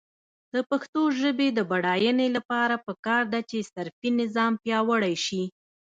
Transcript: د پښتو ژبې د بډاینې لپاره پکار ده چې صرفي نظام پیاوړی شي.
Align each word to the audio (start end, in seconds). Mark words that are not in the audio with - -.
د 0.53 0.55
پښتو 0.69 1.01
ژبې 1.19 1.47
د 1.57 1.59
بډاینې 1.69 2.27
لپاره 2.35 2.75
پکار 2.87 3.23
ده 3.33 3.39
چې 3.49 3.67
صرفي 3.73 4.09
نظام 4.21 4.53
پیاوړی 4.63 5.15
شي. 5.25 5.43